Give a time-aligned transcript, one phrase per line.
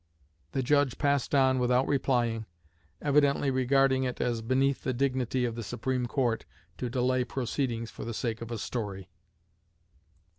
[0.53, 2.47] The judge passed on without replying,
[3.03, 6.43] evidently regarding it as beneath the dignity of the Supreme Court
[6.79, 9.11] to delay proceedings for the sake of a story.